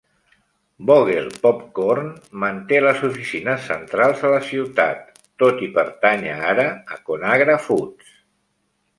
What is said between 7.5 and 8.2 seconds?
Foods.